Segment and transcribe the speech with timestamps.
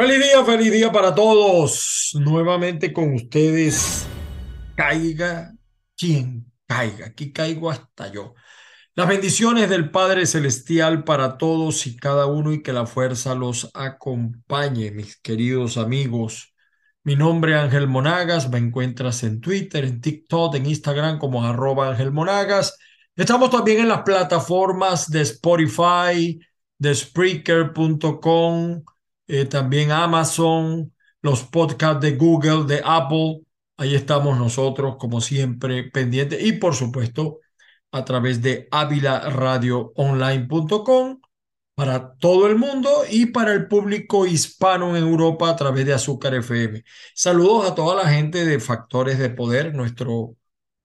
[0.00, 2.12] Feliz día, feliz día para todos.
[2.14, 4.06] Nuevamente con ustedes.
[4.74, 5.52] Caiga
[5.94, 7.08] quien caiga.
[7.08, 8.32] Aquí caigo hasta yo.
[8.94, 13.70] Las bendiciones del Padre Celestial para todos y cada uno y que la fuerza los
[13.74, 16.54] acompañe, mis queridos amigos.
[17.04, 18.48] Mi nombre es Ángel Monagas.
[18.48, 22.74] Me encuentras en Twitter, en TikTok, en Instagram como arroba Ángel Monagas.
[23.14, 26.40] Estamos también en las plataformas de Spotify,
[26.78, 28.82] de Spreaker.com
[29.30, 33.42] eh, también Amazon, los podcasts de Google, de Apple.
[33.76, 36.42] Ahí estamos nosotros, como siempre, pendientes.
[36.42, 37.38] Y por supuesto,
[37.92, 41.20] a través de avilaradioonline.com
[41.74, 46.34] para todo el mundo y para el público hispano en Europa a través de Azúcar
[46.34, 46.84] FM.
[47.14, 50.36] Saludos a toda la gente de Factores de Poder, nuestro,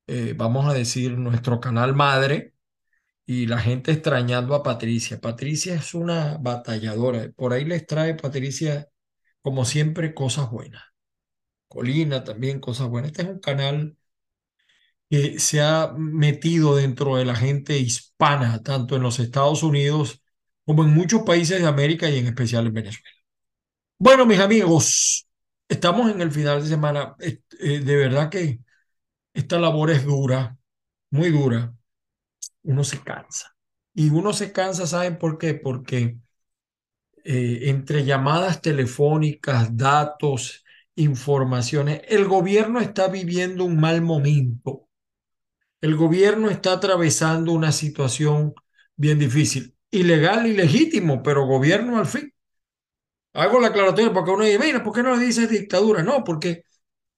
[0.08, 2.55] eh, vamos a decir, nuestro canal madre
[3.26, 5.20] y la gente extrañando a Patricia.
[5.20, 7.31] Patricia es una batalladora.
[7.36, 8.90] Por ahí les trae Patricia,
[9.42, 10.84] como siempre, cosas buenas.
[11.68, 13.12] Colina también, cosas buenas.
[13.12, 13.98] Este es un canal
[15.09, 20.22] que se ha metido dentro de la gente hispana, tanto en los Estados Unidos
[20.66, 23.09] como en muchos países de América y en especial en Venezuela.
[23.98, 25.28] Bueno, mis amigos,
[25.70, 27.16] estamos en el final de semana.
[27.20, 27.40] Eh,
[27.80, 28.59] de verdad que
[29.34, 30.58] esta labor es dura,
[31.12, 31.76] muy dura
[32.66, 33.55] uno se cansa.
[33.94, 35.53] Y uno se cansa, ¿saben por qué?
[35.53, 36.17] Porque
[37.23, 40.63] eh, entre llamadas telefónicas, datos,
[40.95, 44.89] informaciones, el gobierno está viviendo un mal momento.
[45.81, 48.53] El gobierno está atravesando una situación
[48.95, 49.75] bien difícil.
[49.91, 52.33] Ilegal y legítimo, pero gobierno al fin.
[53.33, 56.03] Hago la aclaratoria porque uno dice, mira, ¿por qué no le dices dictadura?
[56.03, 56.63] No, porque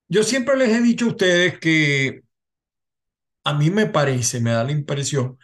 [0.08, 2.22] yo siempre les he dicho a ustedes que
[3.48, 5.40] a mí me parece, me da la impresión,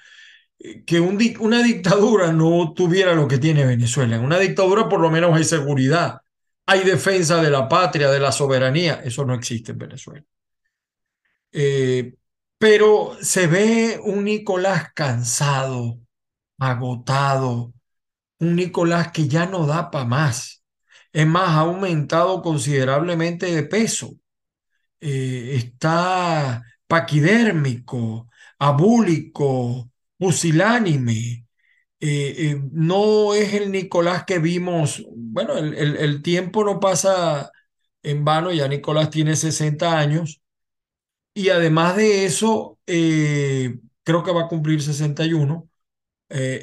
[0.59, 4.17] eh, que una dictadura no tuviera lo que tiene Venezuela.
[4.17, 6.19] En una dictadura por lo menos hay seguridad,
[6.65, 9.01] hay defensa de la patria, de la soberanía.
[9.05, 10.25] Eso no existe en Venezuela.
[11.51, 12.15] Eh,
[12.57, 15.99] pero se ve un Nicolás cansado,
[16.59, 17.73] agotado,
[18.39, 20.63] un Nicolás que ya no da para más.
[21.13, 24.15] Es más, ha aumentado considerablemente de peso.
[25.01, 31.47] Eh, está paquidérmico, abúlico, pusilánime.
[31.99, 37.51] Eh, eh, no es el Nicolás que vimos, bueno, el, el, tiempo no pasa
[38.03, 40.41] en vano, ya Nicolás tiene 60 años
[41.33, 45.69] y además de eso, eh, creo que va a cumplir 61.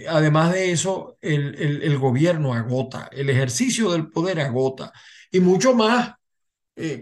[0.09, 4.93] además de eso, el, el, gobierno agota, el ejercicio del poder agota
[5.31, 6.15] y mucho más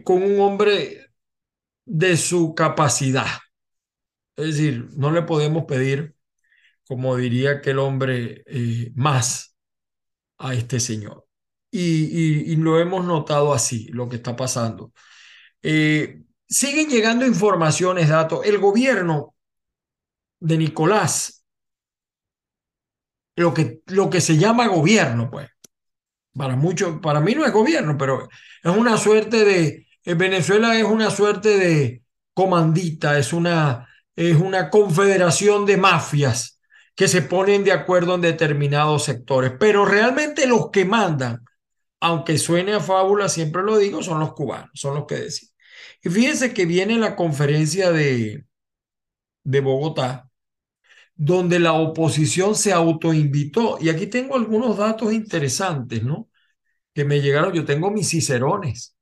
[0.05, 1.08] con un hombre
[1.89, 3.27] de su capacidad.
[4.37, 6.15] Es decir, no le podemos pedir,
[6.87, 9.57] como diría aquel hombre, eh, más
[10.39, 11.27] a este señor.
[11.71, 14.93] Y, lo hemos notado así, lo que está pasando.
[15.63, 18.45] Eh, siguen llegando informaciones, datos.
[18.45, 19.35] El gobierno
[20.41, 21.45] de Nicolás,
[23.37, 25.49] lo que, lo que se llama gobierno, pues,
[26.35, 28.29] para muchos, para mí no es gobierno, pero
[28.63, 32.03] es una suerte de, Venezuela es una suerte de
[32.33, 36.61] comandita, es una, es una confederación de mafias
[36.95, 41.45] que se ponen de acuerdo en determinados sectores, pero realmente los que mandan,
[42.01, 45.55] aunque suene a fábula, siempre lo digo, son los cubanos, son los que deciden.
[46.03, 48.47] Y fíjense que viene la conferencia de,
[49.45, 50.31] de Bogotá,
[51.15, 53.79] donde la oposición se autoinvitó.
[53.81, 56.29] Y aquí tengo algunos datos interesantes, ¿no?
[56.95, 58.98] Que me llegaron, yo tengo mis cicerones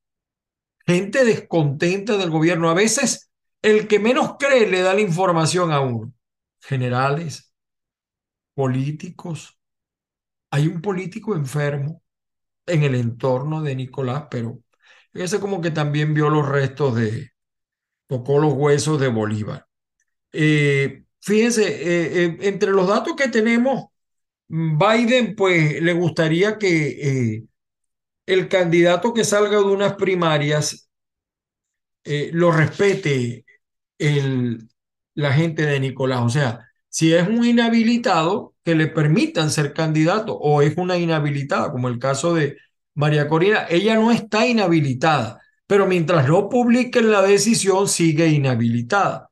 [0.87, 2.71] gente descontenta del gobierno.
[2.71, 3.31] A veces
[3.63, 6.13] el que menos cree le da la información a uno.
[6.61, 7.53] Generales,
[8.55, 9.59] políticos.
[10.51, 12.03] Hay un político enfermo
[12.67, 14.61] en el entorno de Nicolás, pero
[15.13, 17.31] ese como que también vio los restos de,
[18.07, 19.67] tocó los huesos de Bolívar.
[20.33, 23.87] Eh, fíjense, eh, eh, entre los datos que tenemos,
[24.49, 27.47] Biden pues le gustaría que
[28.27, 30.89] el candidato que salga de unas primarias
[32.05, 33.45] eh, lo respete
[33.99, 34.69] el,
[35.15, 36.21] la gente de Nicolás.
[36.23, 41.71] O sea, si es un inhabilitado, que le permitan ser candidato o es una inhabilitada,
[41.71, 42.57] como el caso de
[42.95, 49.31] María Corina, ella no está inhabilitada, pero mientras no publiquen la decisión, sigue inhabilitada.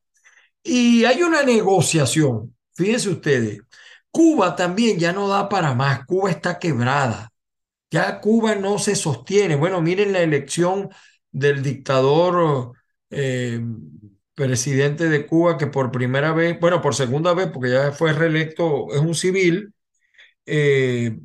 [0.62, 3.60] Y hay una negociación, fíjense ustedes,
[4.08, 7.32] Cuba también ya no da para más, Cuba está quebrada.
[7.94, 9.54] Ya Cuba no se sostiene.
[9.54, 10.90] Bueno, miren la elección
[11.30, 12.72] del dictador
[13.10, 13.60] eh,
[14.34, 18.92] presidente de Cuba que por primera vez, bueno, por segunda vez, porque ya fue reelecto,
[18.92, 19.72] es un civil.
[20.46, 21.16] Eh,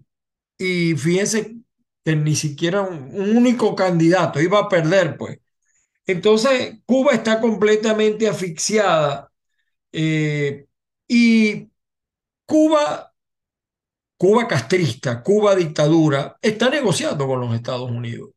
[0.60, 1.58] y fíjense
[2.06, 5.40] que ni siquiera un, único candidato iba a perder, pues.
[6.06, 9.32] Entonces, Cuba está completamente asfixiada
[9.92, 10.68] eh,
[11.08, 11.70] y
[12.46, 13.09] Cuba,
[14.20, 18.32] Cuba castrista, Cuba dictadura, está negociando con los Estados Unidos.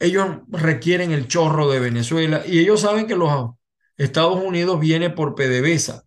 [0.00, 3.52] Ellos requieren el chorro de Venezuela y ellos saben que los
[3.96, 6.04] Estados Unidos viene por PDVSA.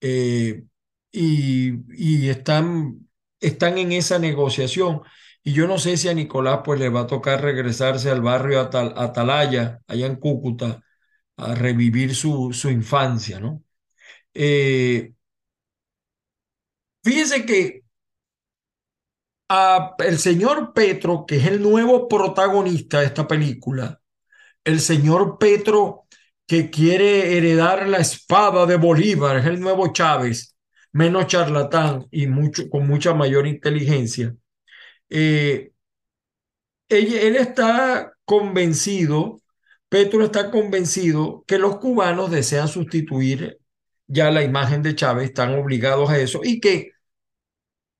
[0.00, 0.64] Eh,
[1.12, 3.08] y, están,
[3.40, 5.02] están en esa negociación.
[5.42, 8.60] Y yo no sé si a Nicolás pues le va a tocar regresarse al barrio
[8.60, 10.80] Atalaya, allá en Cúcuta,
[11.36, 13.64] a revivir su, su infancia, ¿no?
[14.34, 15.14] Eh,
[17.02, 17.81] fíjense que
[19.98, 24.00] el señor Petro, que es el nuevo protagonista de esta película,
[24.64, 26.06] el señor Petro
[26.46, 30.56] que quiere heredar la espada de Bolívar, es el nuevo Chávez,
[30.92, 34.34] menos charlatán y mucho, con mucha mayor inteligencia.
[35.08, 35.72] Eh,
[36.88, 39.40] él, está convencido,
[39.88, 43.58] Petro está convencido que los cubanos desean sustituir
[44.06, 46.91] ya la imagen de Chávez, están obligados a eso y que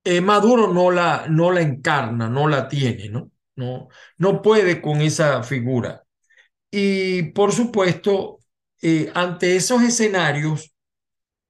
[0.04, 3.30] eh, Maduro no la, no la encarna, no la tiene, ¿no?
[3.56, 3.88] No,
[4.18, 6.04] no puede con esa figura.
[6.70, 8.40] Y por supuesto,
[8.82, 10.74] eh, ante esos escenarios,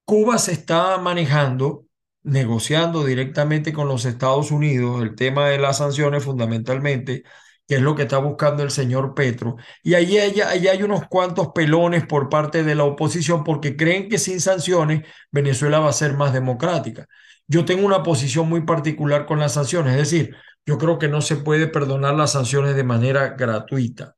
[0.05, 1.85] Cuba se está manejando,
[2.23, 7.23] negociando directamente con los Estados Unidos el tema de las sanciones fundamentalmente,
[7.67, 9.55] que es lo que está buscando el señor Petro.
[9.83, 14.17] Y ahí hay, hay unos cuantos pelones por parte de la oposición porque creen que
[14.17, 17.07] sin sanciones Venezuela va a ser más democrática.
[17.47, 20.35] Yo tengo una posición muy particular con las sanciones, es decir,
[20.65, 24.15] yo creo que no se puede perdonar las sanciones de manera gratuita.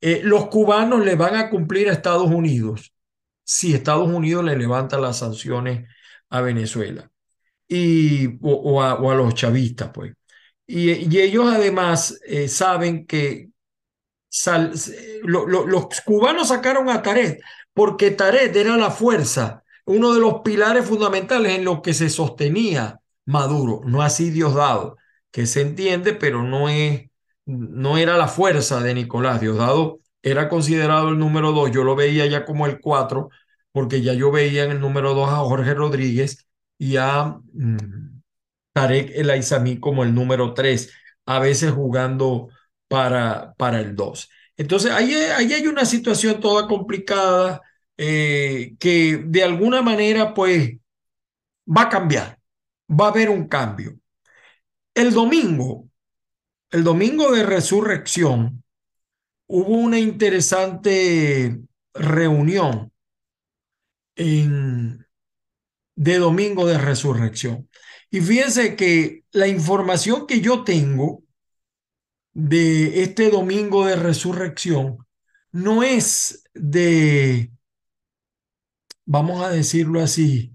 [0.00, 2.92] Eh, los cubanos le van a cumplir a Estados Unidos
[3.44, 5.88] si Estados Unidos le levanta las sanciones
[6.30, 7.10] a Venezuela
[7.68, 10.12] y, o, a, los chavistas, pues.
[10.66, 13.50] Y, ellos además eh, saben que
[15.24, 17.40] los cubanos sacaron a Taret
[17.74, 23.00] porque Taret era la fuerza, uno de los pilares fundamentales en los que se sostenía
[23.26, 24.96] Maduro, no así Diosdado,
[25.32, 27.08] que se entiende, pero no es
[27.46, 29.40] no era la fuerza de Nicolás.
[29.40, 33.30] Diosdado era considerado el número dos, yo lo veía ya como el cuatro,
[33.72, 36.46] porque ya yo veía en el número dos a Jorge Rodríguez
[36.78, 38.20] y a mm,
[38.72, 40.92] Tarek El Aizami como el número tres,
[41.26, 42.48] a veces jugando
[42.88, 44.30] para, para el dos.
[44.56, 47.60] Entonces, ahí, ahí hay una situación toda complicada
[48.02, 50.70] eh, que de alguna manera, pues,
[51.66, 52.38] va a cambiar,
[52.88, 53.98] va a haber un cambio.
[54.94, 55.86] El domingo,
[56.70, 58.64] el domingo de resurrección
[59.48, 61.60] hubo una interesante
[61.92, 62.90] reunión
[64.16, 65.06] en,
[65.94, 67.68] de domingo de resurrección.
[68.10, 71.22] Y fíjense que la información que yo tengo
[72.32, 75.06] de este domingo de resurrección
[75.52, 77.50] no es de,
[79.10, 80.54] vamos a decirlo así,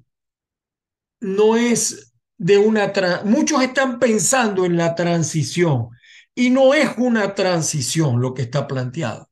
[1.19, 2.93] no es de una...
[3.25, 5.89] Muchos están pensando en la transición
[6.33, 9.29] y no es una transición lo que está planteado.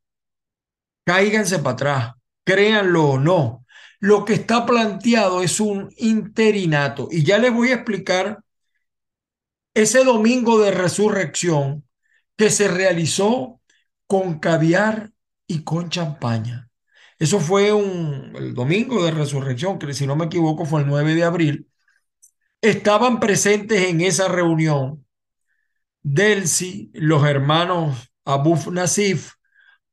[1.05, 2.13] Cáiganse para atrás,
[2.43, 3.65] créanlo o no.
[4.01, 7.07] Lo que está planteado es un interinato.
[7.09, 8.43] Y ya les voy a explicar
[9.73, 11.87] ese domingo de resurrección
[12.35, 13.61] que se realizó
[14.05, 15.13] con caviar
[15.47, 16.69] y con champaña.
[17.23, 21.15] Eso fue un, el domingo de resurrección, que si no me equivoco fue el 9
[21.15, 21.69] de abril.
[22.59, 25.05] Estaban presentes en esa reunión
[26.01, 29.35] Delsi, los hermanos Abuf Nasif,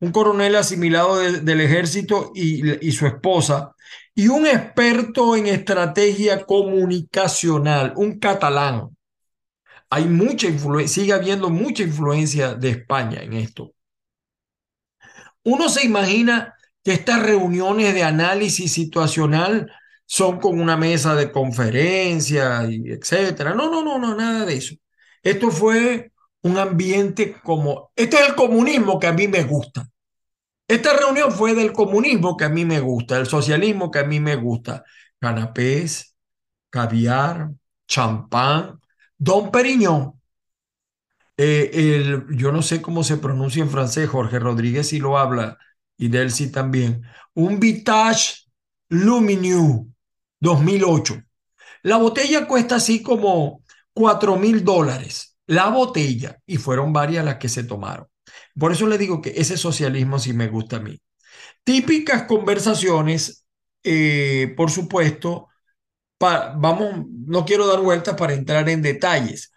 [0.01, 3.77] un coronel asimilado del ejército y, y, su esposa,
[4.13, 8.89] y un experto en estrategia comunicacional, un catalán.
[9.89, 13.73] Hay mucha influencia, sigue habiendo mucha influencia de España en esto.
[15.45, 19.71] Uno se imagina que estas reuniones de análisis situacional
[20.07, 23.55] son con una mesa de conferencia y etcétera.
[23.55, 24.75] No, no, no, no, nada de eso.
[25.23, 29.87] Esto fue un ambiente como, este es el comunismo que a mí me gusta.
[30.67, 34.21] Esta reunión fue del comunismo que a mí me gusta, el socialismo que a mí
[34.21, 34.85] me gusta.
[35.19, 36.15] Canapés,
[36.71, 37.51] caviar,
[37.87, 38.81] champán,
[39.19, 40.21] Don Periñón.
[41.37, 45.59] Eh, el, yo no sé cómo se pronuncia en francés, Jorge Rodríguez si lo habla
[46.01, 47.03] y Delcy también.
[47.35, 48.47] Un Vitage
[48.89, 49.87] Lumineux
[50.41, 51.23] 2008.
[51.83, 57.49] La botella cuesta así como cuatro mil dólares la botella y fueron varias las que
[57.49, 58.07] se tomaron.
[58.59, 61.01] Por eso le digo que ese socialismo sí me gusta a mí.
[61.65, 63.45] Típicas conversaciones,
[63.83, 65.49] eh, por supuesto,
[66.21, 69.53] vamos, no quiero dar vueltas para entrar en detalles.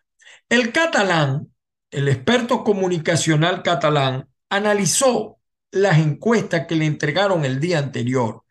[0.50, 1.54] El catalán
[1.94, 5.40] el experto comunicacional catalán, analizó
[5.74, 8.44] las encuestas que le entregaron el día anterior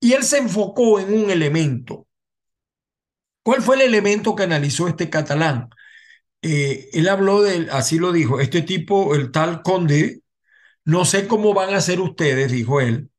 [0.00, 2.06] y él se enfocó en un elemento.
[3.42, 5.70] ¿Cuál fue el elemento que analizó este catalán?
[6.42, 10.22] Eh, él habló de, así lo dijo, este tipo, el tal Conde,
[10.84, 13.10] no sé cómo van a ser ustedes, dijo él,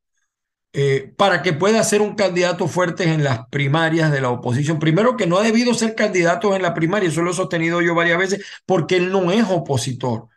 [0.74, 4.80] eh, para que pueda ser un candidato fuerte en las primarias de la oposición.
[4.80, 7.96] Primero que no ha debido ser candidato en la primaria, eso lo he sostenido yo
[7.96, 10.30] varias veces, porque él no es opositor.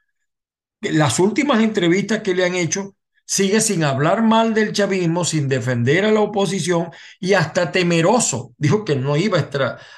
[0.81, 2.95] Las últimas entrevistas que le han hecho
[3.25, 8.55] sigue sin hablar mal del chavismo, sin defender a la oposición y hasta temeroso.
[8.59, 9.39] Dijo que no iba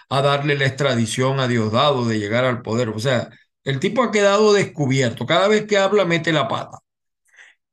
[0.08, 2.88] a, darle la extradición a Diosdado de llegar al poder.
[2.90, 3.30] O sea,
[3.64, 5.26] el tipo ha quedado descubierto.
[5.26, 6.78] Cada vez que habla mete la pata.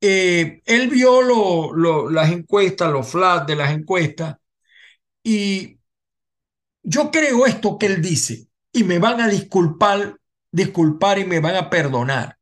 [0.00, 1.22] Eh, él vio
[2.10, 4.36] las encuestas, los flash de las encuestas,
[5.24, 5.78] y
[6.82, 10.16] yo creo esto que él dice, y me van a disculpar,
[10.50, 12.37] disculpar y me van a perdonar.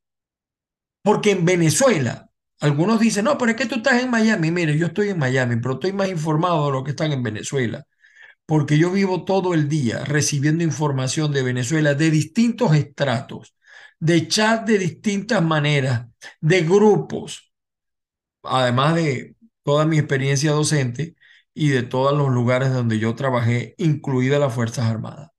[1.07, 4.51] Porque en Venezuela, algunos dicen, no, pero es que tú estás en Miami.
[4.51, 7.87] Mire, yo estoy en Miami, pero estoy más informado de lo que están en Venezuela.
[8.47, 13.55] Porque yo vivo todo el día recibiendo información de Venezuela de distintos estratos,
[14.01, 16.09] de chat de distintas maneras,
[16.41, 17.53] de grupos,
[18.43, 21.17] además de toda mi experiencia docente
[21.55, 25.31] y de todos los lugares donde yo trabajé, incluidas las Fuerzas Armadas.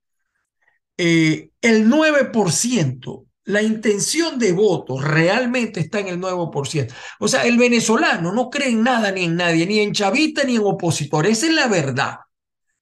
[0.98, 6.94] Eh, el 9%, la intención de voto realmente está en el 9%.
[7.20, 10.58] O sea, el venezolano no cree en nada ni en nadie, ni en chavista ni
[10.58, 11.26] en opositor.
[11.26, 12.18] Esa es la verdad.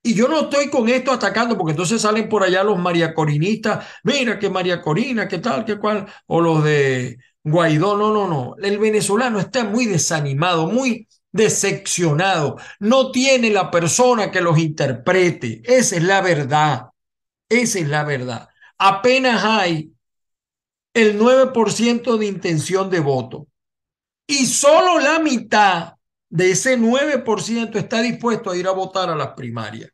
[0.02, 4.40] Y yo no estoy con esto atacando, porque entonces salen por allá los mariacorinistas, mira
[4.40, 8.56] que María Corina, qué tal, qué cual, o los de Guaidó, no, no, no.
[8.60, 12.58] El venezolano está muy desanimado, muy decepcionado.
[12.80, 15.62] No tiene la persona que los interprete.
[15.64, 16.88] Esa es la verdad.
[17.50, 18.50] Esa es la verdad.
[18.80, 19.95] Apenas hay
[20.96, 23.48] el 9% de intención de voto.
[24.26, 25.94] Y solo la mitad
[26.30, 29.92] de ese 9% está dispuesto a ir a votar a las primarias.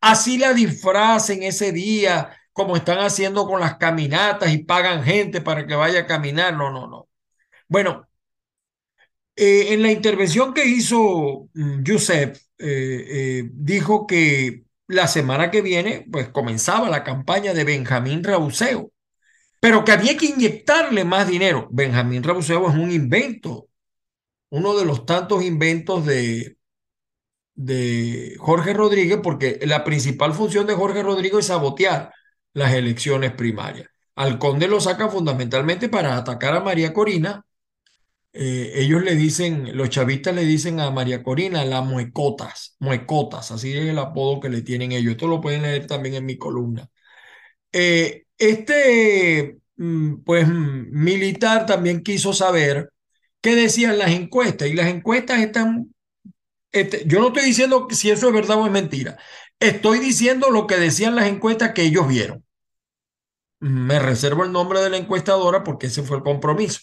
[0.00, 5.66] Así la disfracen ese día como están haciendo con las caminatas y pagan gente para
[5.66, 6.54] que vaya a caminar.
[6.56, 7.08] No, no, no.
[7.68, 8.08] Bueno,
[9.36, 11.48] eh, en la intervención que hizo
[11.86, 17.64] Josep, mm, eh, eh, dijo que la semana que viene, pues comenzaba la campaña de
[17.64, 18.92] Benjamín Rauseo,
[19.64, 21.68] pero que había que inyectarle más dinero.
[21.70, 23.70] Benjamín Rauseo es un invento,
[24.50, 26.58] uno de los tantos inventos de,
[27.54, 32.12] de Jorge Rodríguez, porque la principal función de Jorge Rodríguez es sabotear
[32.52, 33.88] las elecciones primarias.
[34.16, 37.46] Al conde lo saca fundamentalmente para atacar a María Corina.
[38.34, 43.72] Eh, ellos le dicen, los chavistas le dicen a María Corina las muecotas, muecotas, así
[43.72, 45.12] es el apodo que le tienen ellos.
[45.12, 46.90] Esto lo pueden leer también en mi columna.
[47.72, 52.90] Eh, este, mm, pues, militar también quiso saber
[53.40, 55.94] qué decían las encuestas y las encuestas están,
[56.72, 59.18] este, yo no estoy diciendo si eso es verdad o es mentira.
[59.60, 62.44] Estoy diciendo lo que decían las encuestas que ellos vieron.
[63.60, 66.80] Me reservo el nombre de la encuestadora porque ese fue el compromiso.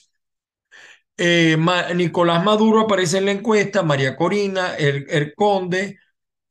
[1.18, 1.58] Eh,
[1.96, 6.00] Nicolás Maduro aparece en la encuesta, María Corina, el, Conde,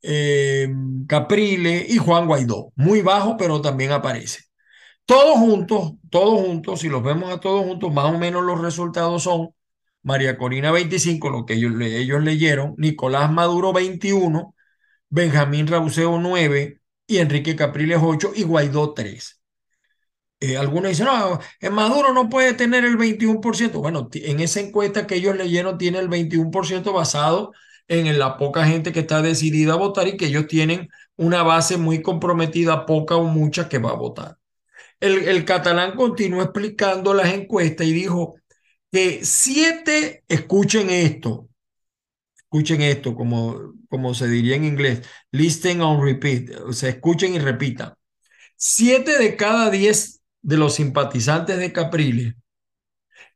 [0.02, 0.68] eh,
[1.08, 2.72] Caprile y Juan Guaidó.
[2.76, 4.49] Muy bajo, pero también aparece.
[5.10, 9.24] Todos juntos, todos juntos, si los vemos a todos juntos, más o menos los resultados
[9.24, 9.52] son
[10.04, 11.72] María Corina 25, lo que ellos,
[12.22, 14.54] leyeron, Nicolás Maduro 21,
[15.08, 19.40] Benjamín Rauseo 9 y Enrique Capriles 8 y Guaidó 3.
[20.38, 23.80] Eh, algunos dicen, no, en Maduro no puede tener el 21%.
[23.80, 27.52] Bueno, en esa encuesta que ellos leyeron tiene el 21% basado
[27.88, 31.78] en la poca gente que está decidida a votar y que ellos tienen una base
[31.78, 34.39] muy comprometida, poca o mucha, que va a votar.
[35.00, 38.36] El, catalán continuó explicando las encuestas y dijo
[38.92, 41.48] que siete, escuchen esto,
[42.36, 47.38] escuchen esto, como, como se diría en inglés, listen on repeat, o sea, escuchen y
[47.38, 47.94] repitan.
[48.56, 52.34] Siete de cada diez de los simpatizantes de Capriles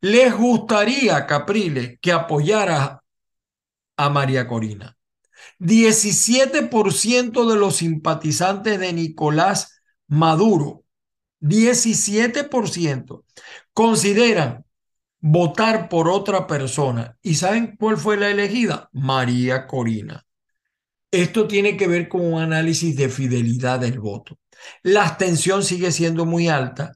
[0.01, 3.03] les gustaría Capriles que apoyara
[3.97, 4.95] a María Corina.
[5.59, 10.84] 17% de los simpatizantes de Nicolás Maduro,
[11.39, 13.25] 17%
[13.73, 14.65] consideran
[15.19, 17.17] votar por otra persona.
[17.21, 18.89] ¿Y saben cuál fue la elegida?
[18.93, 20.25] María Corina.
[21.11, 24.37] Esto tiene que ver con un análisis de fidelidad del voto.
[24.83, 26.93] La abstención sigue siendo muy alta.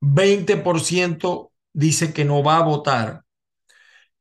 [0.00, 3.24] 20% dice que no va a votar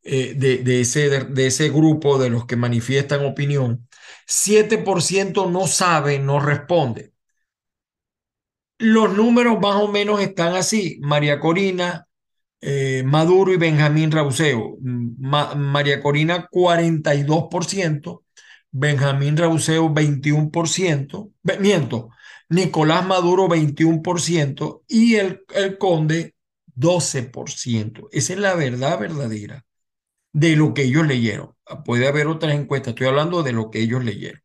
[0.01, 3.87] eh, de, ese, de, ese grupo de los que manifiestan opinión.
[4.25, 7.13] 7% no sabe, no responde.
[8.79, 10.99] Los números más o menos están así.
[11.01, 12.07] María Corina,
[12.61, 14.77] eh, Maduro y Benjamín Rauseo.
[14.81, 18.23] María Corina 42%,
[18.71, 22.09] Benjamín Rauseo 21%, miento,
[22.49, 26.35] Nicolás Maduro 21% y el, el Conde
[26.75, 28.07] 12%.
[28.11, 29.65] Esa es la verdad verdadera
[30.33, 31.55] de lo que ellos leyeron.
[31.85, 34.41] Puede haber otras encuestas, estoy hablando de lo que ellos leyeron.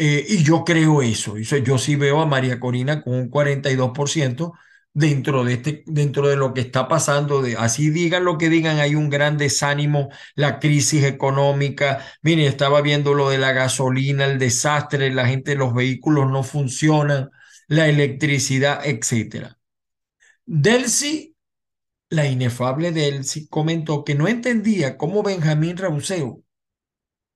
[0.00, 1.36] Eh, y yo creo eso.
[1.38, 4.52] Yo sí veo a María Corina con un 42%
[4.92, 7.42] dentro de, este, dentro de lo que está pasando.
[7.42, 12.04] De, así digan lo que digan, hay un gran desánimo, la crisis económica.
[12.22, 17.30] Miren, estaba viendo lo de la gasolina, el desastre, la gente, los vehículos no funcionan,
[17.66, 19.56] la electricidad, etc.
[20.46, 21.36] Delcy,
[22.10, 26.42] la inefable Delcy, comentó que no entendía cómo Benjamín Rauseo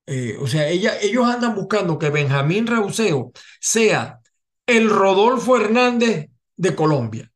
[0.05, 4.19] eh, o sea, ellos andan buscando que Benjamín Rauseo sea
[4.65, 7.31] el Rodolfo Hernández de Colombia,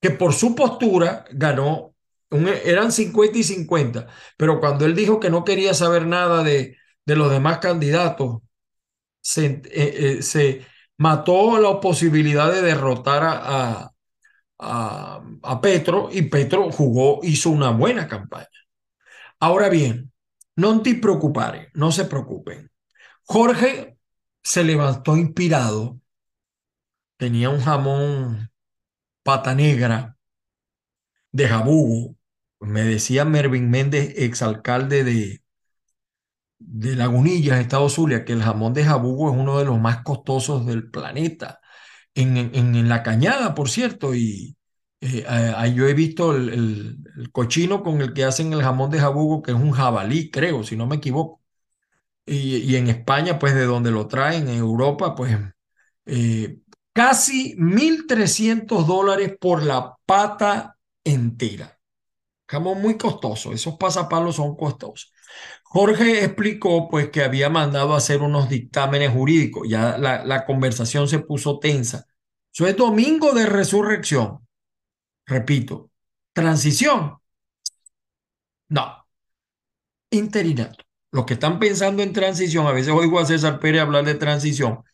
[0.00, 1.94] que por su postura ganó,
[2.30, 6.76] eran 50 y 50, pero cuando él dijo que no quería saber nada de,
[7.06, 8.38] los demás candidatos,
[9.20, 9.62] se, eh,
[10.18, 10.66] eh, se
[10.98, 13.92] mató la posibilidad de derrotar a,
[14.58, 18.46] a, a Petro y Petro jugó, hizo una buena campaña.
[19.40, 20.12] Ahora bien,
[20.58, 22.68] no te preocupare, no se preocupen.
[23.22, 23.96] Jorge
[24.42, 26.00] se levantó inspirado.
[27.16, 28.50] Tenía un jamón
[29.22, 30.16] pata negra
[31.30, 32.16] de jabugo.
[32.58, 35.42] Me decía Mervin Méndez, exalcalde de,
[36.58, 40.66] de Lagunillas, Estado Zulia, que el jamón de jabugo es uno de los más costosos
[40.66, 41.60] del planeta.
[42.14, 44.57] En, en, la cañada, por cierto, y
[45.00, 46.98] eh, ahí yo he visto el,
[47.32, 50.76] cochino con el que hacen el jamón de jabugo, que es un jabalí, creo, si
[50.76, 51.40] no me equivoco.
[52.26, 55.36] Y, en España, pues de donde lo traen, en Europa, pues
[56.06, 56.58] eh,
[56.92, 61.78] casi 1.300 dólares por la pata entera.
[62.46, 65.12] Jamón muy costoso, esos pasapalos son costosos.
[65.64, 71.20] Jorge explicó pues que había mandado hacer unos dictámenes jurídicos, ya la, la conversación se
[71.20, 72.06] puso tensa.
[72.52, 74.47] Eso es domingo de resurrección.
[75.28, 75.90] Repito,
[76.32, 77.18] transición.
[78.68, 79.06] No.
[80.10, 80.84] Interinato.
[81.10, 84.84] Los que están pensando en transición, a veces oigo a César Pérez hablar de transición.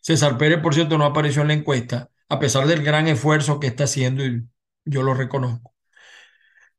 [0.00, 3.66] César Pérez, por cierto, no apareció en la encuesta, a pesar del gran esfuerzo que
[3.68, 4.44] está haciendo y
[4.84, 5.74] yo lo reconozco.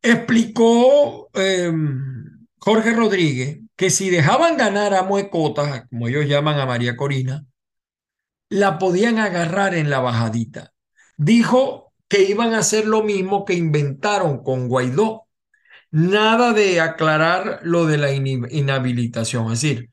[0.01, 6.95] Explicó em, Jorge Rodríguez que si dejaban ganar a Muecotas, como ellos llaman a María
[6.95, 7.45] Corina,
[8.49, 10.73] la podían agarrar en la bajadita.
[11.17, 15.29] Dijo que iban a hacer lo mismo que inventaron con Guaidó.
[15.91, 19.45] Nada de aclarar lo de la inhabilitación.
[19.45, 19.91] Es decir,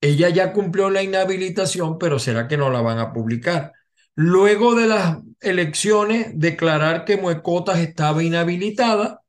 [0.00, 3.72] ella ya cumplió la inhabilitación, pero será que no la van a publicar.
[4.14, 9.22] Luego de las elecciones, declarar que Muecotas estaba inhabilitada,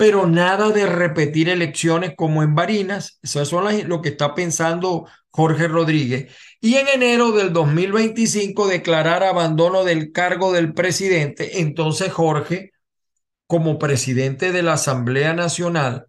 [0.00, 3.18] pero nada de repetir elecciones como en Barinas.
[3.20, 9.84] Eso es lo que está pensando Jorge Rodríguez y en enero del 2025 declarar abandono
[9.84, 12.72] del cargo del presidente, entonces Jorge,
[13.46, 16.06] como presidente de la Asamblea Nacional,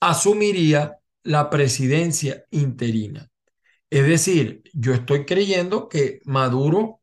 [0.00, 3.30] asumiría la presidencia interina.
[3.90, 7.00] Es decir, yo estoy creyendo que Maduro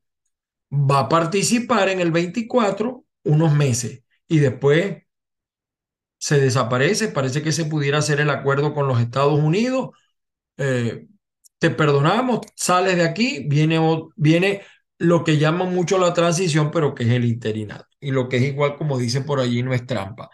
[0.74, 5.07] va a participar en el 24 unos meses y después
[6.18, 7.10] se desaparece.
[7.10, 9.90] Parece que se pudiera hacer el acuerdo con los Estados Unidos.
[10.58, 11.08] Eh,
[11.60, 13.80] te perdonamos, sales de aquí, viene,
[14.16, 14.62] viene
[15.00, 17.88] lo que llaman mucho la transición, pero que es el interinato.
[18.00, 20.30] Y lo que es igual, como dicen por allí, no es trampa.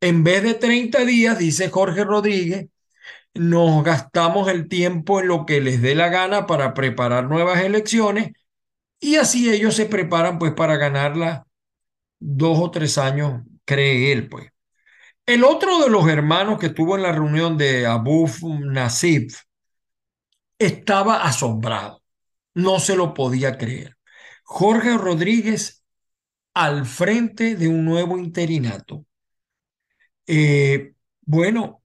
[0.00, 2.68] En vez de 30 días, dice Jorge Rodríguez,
[3.34, 8.32] nos gastamos el tiempo en lo que les dé la gana para preparar nuevas elecciones
[9.00, 11.46] y así ellos se preparan pues para ganarla
[12.20, 14.48] dos o tres años, cree él pues.
[15.26, 18.28] El otro de los hermanos que estuvo en la reunión de Abu
[18.60, 19.42] Nasif,
[20.58, 22.02] estaba asombrado,
[22.54, 23.96] no se lo podía creer.
[24.44, 25.84] Jorge Rodríguez
[26.54, 29.04] al frente de un nuevo interinato.
[30.26, 31.82] Eh, bueno,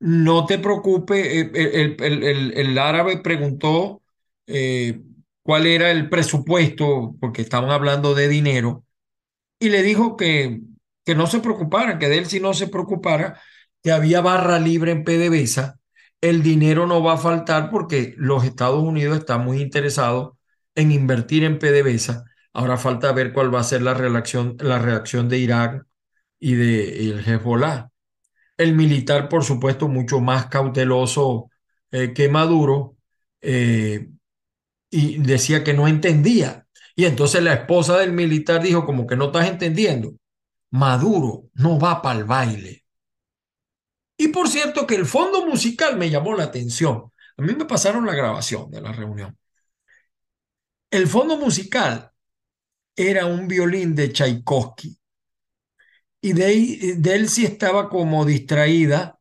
[0.00, 4.02] no te preocupes, eh, el, árabe preguntó
[4.46, 5.00] eh,
[5.42, 8.84] cuál era el presupuesto, porque estaban hablando de dinero,
[9.58, 10.60] y le dijo que,
[11.04, 13.40] que no se preocupara, que de él si no se preocupara,
[13.82, 15.76] que había barra libre en PDVSA
[16.22, 20.34] el dinero no va a faltar porque los Estados Unidos están muy interesados
[20.74, 22.24] en invertir en PDVSA.
[22.54, 25.86] Ahora falta ver cuál va a ser la reacción, la reacción de Irak
[26.38, 27.90] y de el Hezbollah.
[28.56, 31.50] El militar, por supuesto, mucho más cauteloso
[31.90, 32.96] eh, que Maduro,
[33.40, 34.08] eh,
[34.90, 39.26] y decía que no entendía Y entonces la esposa del militar dijo como que no
[39.26, 40.14] estás entendiendo.
[40.72, 42.84] Maduro no va para el baile.
[44.16, 47.12] Y por cierto que el fondo musical me llamó la atención.
[47.36, 49.36] A mí me pasaron la grabación de la reunión.
[50.92, 52.12] El fondo musical
[52.96, 54.98] era un violín de Tchaikovsky.
[56.20, 59.18] Y de, de él sí estaba como distraída.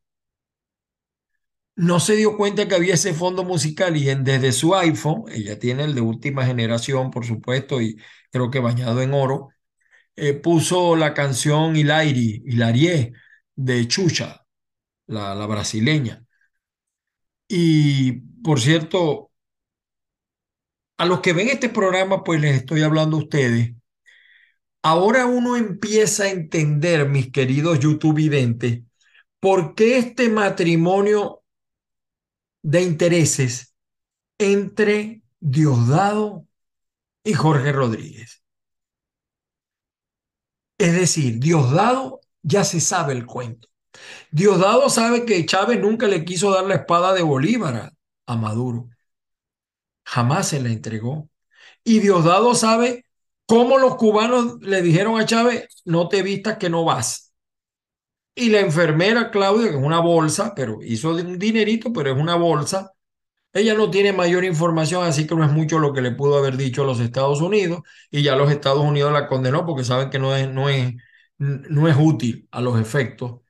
[1.75, 5.83] No se dio cuenta que había ese fondo musical y desde su iPhone, ella tiene
[5.85, 7.97] el de última generación, por supuesto, y
[8.31, 9.49] creo que bañado en oro,
[10.15, 13.13] eh, puso la canción Hilarie, Hilarie
[13.55, 14.45] de Chucha,
[15.07, 16.25] la, la brasileña.
[17.47, 19.31] Y por cierto,
[20.97, 23.73] a los que ven este programa, pues les estoy hablando a ustedes.
[24.83, 28.81] Ahora uno empieza a entender, mis queridos YouTube videntes,
[29.39, 31.43] por qué este matrimonio
[32.63, 33.75] de intereses
[34.37, 36.47] entre Diosdado
[37.23, 38.40] y Jorge Rodríguez.
[40.81, 43.67] Es decir, Diosdado ya se sabe el cuento.
[44.31, 47.93] Diosdado sabe que Chávez nunca le quiso dar la espada de Bolívar
[48.25, 48.89] a, Maduro.
[50.03, 51.29] Jamás se la entregó.
[51.83, 53.05] Y Diosdado sabe
[53.45, 57.31] cómo los cubanos le dijeron a Chávez, no te vistas que no vas.
[58.33, 62.35] Y la enfermera Claudia, que es una bolsa, pero hizo un dinerito, pero es una
[62.37, 62.91] bolsa,
[63.53, 66.57] ella no tiene mayor información, así que no es mucho lo que le pudo haber
[66.57, 70.19] dicho a los Estados Unidos, y ya los Estados Unidos la condenó porque saben que
[70.19, 70.93] no es, no es,
[71.37, 73.41] no es útil a los efectos.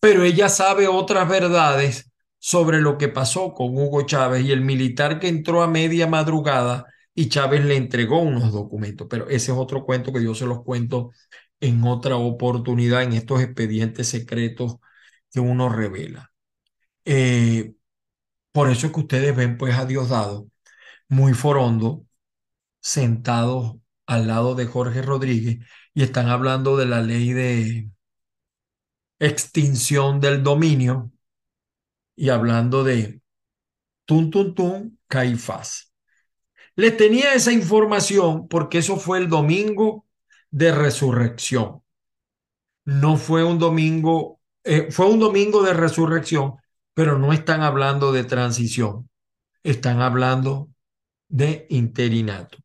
[0.00, 5.20] Pero ella sabe otras verdades sobre lo que pasó con Hugo Chávez y el militar
[5.20, 9.06] que entró a media madrugada y Chávez le entregó unos documentos.
[9.10, 11.10] Pero ese es otro cuento que yo se los cuento
[11.60, 14.76] en otra oportunidad, en estos expedientes secretos
[15.30, 16.30] que uno revela.
[17.04, 17.74] Eh,
[18.52, 20.48] por eso es que ustedes ven pues a Diosdado
[21.08, 22.06] muy forondo,
[22.80, 25.58] sentados al lado de Jorge Rodríguez
[25.94, 27.90] y están hablando de la ley de
[29.18, 31.12] extinción del dominio
[32.16, 33.20] y hablando de
[34.04, 35.92] Tun Tun Tun Caifás.
[36.76, 40.06] Les tenía esa información porque eso fue el domingo
[40.50, 41.82] de resurrección.
[42.84, 46.54] No fue un domingo, eh, fue un domingo de resurrección,
[47.00, 49.08] pero no están hablando de transición,
[49.62, 50.68] están hablando
[51.28, 52.58] de interinato.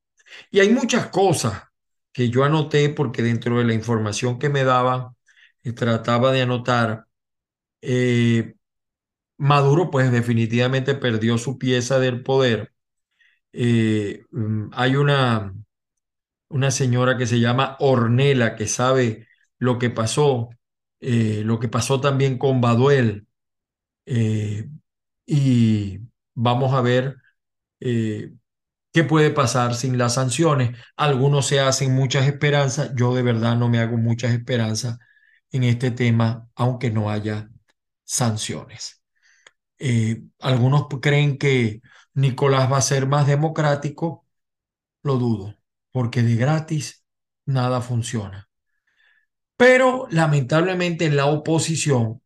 [0.52, 1.64] Y hay muchas cosas
[2.12, 5.16] que yo anoté porque dentro de la información que me daban,
[5.64, 7.08] eh, trataba de anotar,
[7.82, 8.56] eh,
[9.38, 12.74] Maduro pues definitivamente perdió su pieza del poder.
[13.54, 15.54] Eh, mm, hay una,
[16.50, 19.28] una señora que se llama Ornella que sabe
[19.60, 20.50] lo que pasó,
[21.00, 23.25] lo que pasó también con Baduel.
[24.06, 24.70] Eh,
[25.26, 26.00] y
[26.34, 27.18] vamos a ver
[28.96, 30.78] qué puede pasar sin las sanciones.
[30.96, 35.00] Algunos se hacen muchas esperanzas, yo de verdad no me hago muchas esperanzas
[35.52, 37.50] en este tema, aunque no haya
[38.06, 39.02] sanciones.
[39.80, 41.82] Eh, algunos creen que
[42.14, 44.26] Nicolás va a ser más democrático,
[45.04, 45.56] lo dudo,
[45.92, 47.06] porque de gratis
[47.46, 48.50] nada funciona.
[49.58, 52.22] Pero lamentablemente la oposición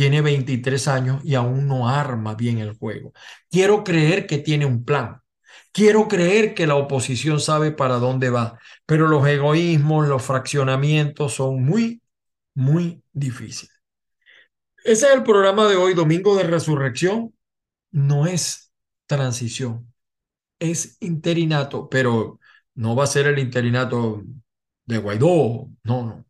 [0.00, 3.12] tiene 23 años y aún no arma bien el juego.
[3.50, 5.20] Quiero creer que tiene un plan.
[5.72, 11.62] Quiero creer que la oposición sabe para dónde va, pero los egoísmos, los fraccionamientos son
[11.62, 12.00] muy,
[12.54, 13.78] muy difíciles.
[14.84, 17.34] Ese es el programa de hoy, Domingo de Resurrección.
[17.90, 18.72] No es
[19.04, 19.92] transición,
[20.58, 22.40] es interinato, pero
[22.74, 24.22] no va a ser el interinato
[24.86, 25.68] de Guaidó.
[25.84, 26.24] No, no.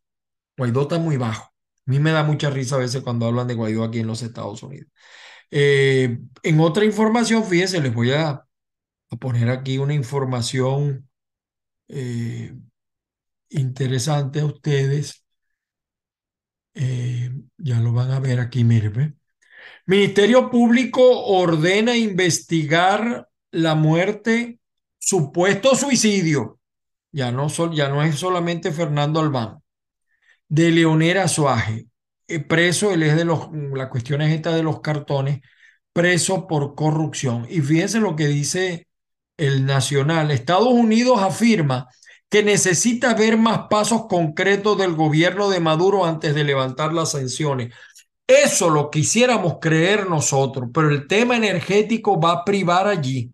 [0.57, 1.50] Guaidó está muy bajo.
[1.87, 4.23] A mí me da mucha risa a veces cuando hablan de Guaidó aquí en los
[4.23, 4.89] Estados Unidos.
[5.51, 8.45] Eh, en otra información, fíjense, les voy a,
[9.21, 11.09] poner aquí una información
[11.89, 12.55] eh,
[13.49, 15.25] interesante a ustedes.
[16.75, 19.15] Eh, ya lo van a ver aquí, mire.
[19.87, 24.61] Ministerio Público ordena investigar la muerte,
[24.99, 26.61] supuesto suicidio.
[27.13, 29.61] Ya no, ya no es solamente Fernando Albán,
[30.51, 31.87] de Leonera Suaje,
[32.29, 35.41] eh, preso, él es de los, la cuestión es esta de los cartones,
[35.93, 37.47] preso por corrupción.
[37.49, 38.89] Y fíjense lo que dice
[39.37, 40.31] el Nacional.
[40.31, 41.89] Estados Unidos afirma
[42.29, 47.73] que necesita ver más pasos concretos del gobierno de Maduro antes de levantar las sanciones.
[48.27, 53.33] Eso lo quisiéramos creer nosotros, pero el tema energético va a privar allí.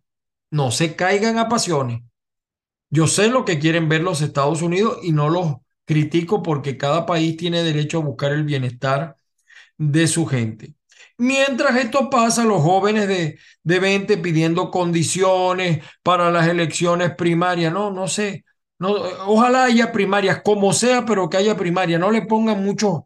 [0.51, 2.03] No se caigan a pasiones.
[2.91, 7.07] Yo sé lo que quieren ver los Estados Unidos y no los critico porque cada
[7.07, 9.17] país tiene derecho a buscar el bienestar
[9.79, 10.75] de su gente.
[11.19, 17.91] Mientras esto pasa, los jóvenes de, de 20 pidiendo condiciones para las elecciones primarias, no,
[17.91, 18.45] no sé,
[18.79, 18.93] No,
[19.27, 21.99] ojalá haya primarias, como sea, pero que haya primaria.
[21.99, 23.03] No le pongan muchos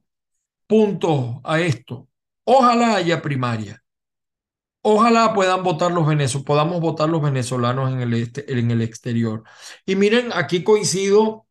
[0.67, 2.09] puntos a esto.
[2.45, 3.83] Ojalá haya primaria.
[4.83, 9.45] Ojalá puedan votar los venezolanos, podamos votar los venezolanos en el, este, en el exterior.
[9.85, 11.47] Y miren, aquí coincido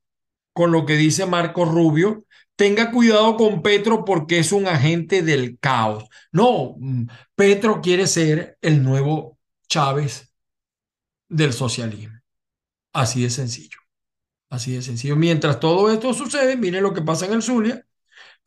[0.53, 2.25] con lo que dice Marco Rubio.
[2.55, 6.05] Tenga cuidado con Petro porque es un agente del caos.
[6.31, 10.33] No, mm, Petro quiere ser el nuevo Chávez
[11.29, 12.19] del socialismo.
[12.93, 13.77] Así de sencillo.
[14.49, 15.15] Así de sencillo.
[15.15, 17.85] Mientras todo esto sucede, miren lo que pasa en el Zulia.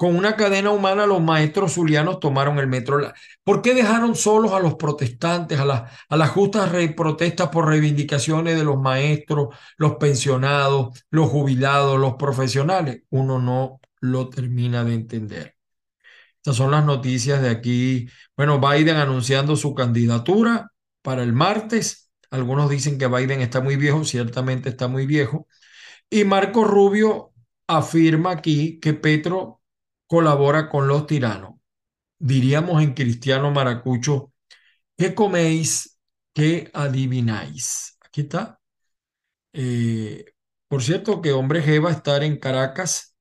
[0.02, 2.98] Con una cadena humana, los maestros zulianos tomaron el metro.
[3.44, 8.64] ¿Por qué dejaron solos a los protestantes, a, a las justas protestas por reivindicaciones de
[8.64, 13.04] los maestros, los pensionados, los jubilados, los profesionales?
[13.10, 15.54] Uno no lo termina de entender.
[16.38, 18.08] Estas son las noticias de aquí.
[18.36, 22.10] Bueno, Biden anunciando su candidatura para el martes.
[22.32, 25.46] Algunos dicen que Biden está muy viejo, ciertamente está muy viejo.
[26.10, 27.32] Y Marco Rubio
[27.68, 29.61] afirma aquí que Petro
[30.12, 31.54] colabora con los tiranos.
[32.18, 34.30] Diríamos en cristiano maracucho,
[34.94, 35.98] ¿qué coméis?
[36.34, 37.96] ¿Qué adivináis?
[38.02, 38.60] Aquí está.
[39.54, 40.26] Eh,
[40.68, 43.16] por cierto, que Hombre G va a estar en Caracas.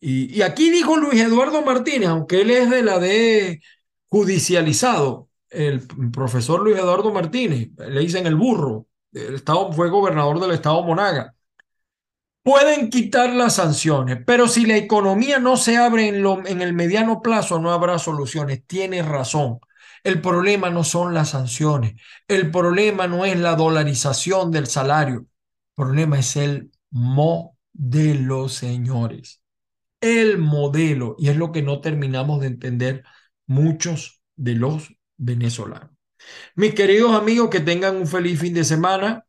[0.00, 3.60] Y, aquí dijo Luis Eduardo Martínez, aunque él es de la de
[4.08, 10.50] judicializado, el profesor Luis Eduardo Martínez, le dicen el burro, el estado, fue gobernador del
[10.50, 11.35] estado Monaga.
[12.46, 17.58] Pueden quitar las sanciones, pero si la economía no se abre en, el mediano plazo,
[17.58, 18.64] no habrá soluciones.
[18.64, 19.58] Tiene razón.
[20.04, 21.96] El problema no son las sanciones.
[22.28, 25.26] El problema no es la dolarización del salario.
[25.26, 29.42] El problema es el modelo, señores.
[30.00, 31.16] El modelo.
[31.18, 33.02] Y es lo que no terminamos de entender
[33.48, 35.90] muchos de los venezolanos.
[36.54, 39.25] Mis queridos amigos, que tengan un feliz fin de semana.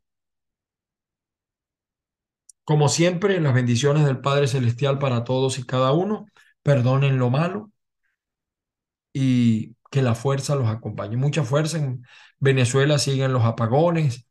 [2.68, 6.26] Como siempre, las bendiciones del Padre Celestial para todos y cada uno.
[6.64, 7.72] Perdonen lo malo
[9.14, 11.16] y que la fuerza los acompañe.
[11.16, 11.78] Mucha fuerza.
[11.78, 12.06] En
[12.40, 14.28] Venezuela siguen los apagones,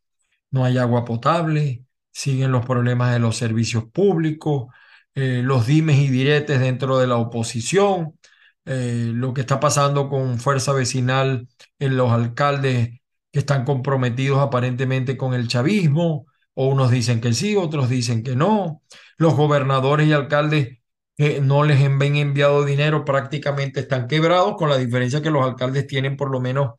[0.50, 4.66] no hay agua potable, siguen los problemas de los servicios públicos,
[5.14, 8.18] eh, los dimes y diretes dentro de la oposición,
[8.66, 13.00] eh, lo que está pasando con fuerza vecinal en los alcaldes
[13.32, 18.36] que están comprometidos aparentemente con el chavismo o unos dicen que sí, otros dicen que
[18.36, 18.82] no.
[19.18, 20.78] Los gobernadores y alcaldes
[21.16, 25.86] que no les han enviado dinero prácticamente están quebrados, con la diferencia que los alcaldes
[25.86, 26.74] tienen por lo menos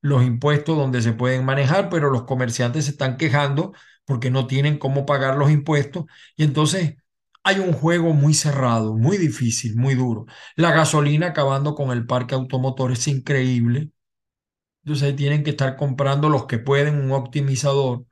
[0.00, 3.72] los impuestos donde se pueden manejar, pero los comerciantes se están quejando
[4.04, 6.04] porque no tienen cómo pagar los impuestos.
[6.36, 6.96] Y entonces
[7.44, 10.26] hay un juego muy cerrado, muy difícil, muy duro.
[10.56, 13.90] La gasolina acabando con el parque automotor es increíble.
[14.84, 18.04] Entonces tienen que estar comprando los que pueden un optimizador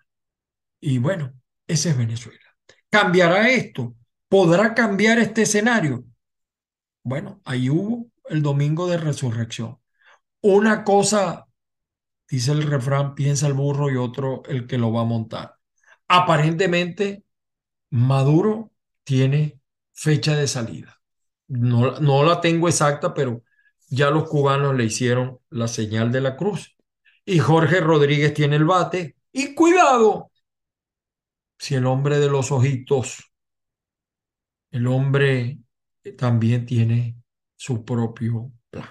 [0.87, 1.33] y bueno,
[1.67, 2.39] ese es Venezuela.
[2.91, 3.95] ¿Cambiará esto?
[4.29, 6.05] ¿Podrá cambiar este escenario?
[7.03, 9.79] Bueno, ahí hubo el domingo de resurrección.
[10.43, 11.47] Una cosa,
[12.29, 15.57] dice el refrán, piensa el burro y otro el que lo va a montar.
[16.07, 17.25] Aparentemente,
[17.89, 18.71] Maduro
[19.05, 19.59] tiene
[19.95, 21.01] fecha de salida.
[21.49, 23.43] No, no la tengo exacta, pero
[23.89, 26.77] ya los cubanos le hicieron la señal de la cruz.
[27.25, 29.17] Y Jorge Rodríguez tiene el bate.
[29.33, 30.31] Y cuidado,
[31.65, 33.33] si el hombre de los ojitos,
[34.71, 35.61] el hombre
[36.19, 37.17] también tiene
[37.57, 38.91] su propio plan.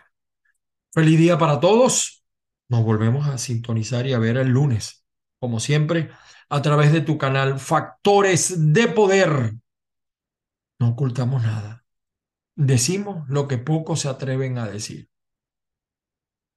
[0.91, 2.25] Feliz día para todos.
[2.69, 5.05] Nos volvemos a sintonizar y a ver el lunes,
[5.37, 6.09] como siempre,
[6.49, 9.53] a través de tu canal Factores de Poder.
[10.79, 11.85] No ocultamos nada.
[12.55, 15.11] Decimos lo que pocos se atreven a decir.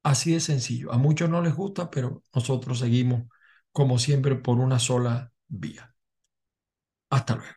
[0.03, 0.95] Así de sencillo.
[0.95, 3.25] A muchos no les gusta, pero nosotros seguimos,
[3.71, 5.93] como siempre, por una sola vía.
[7.11, 7.51] あったのよ。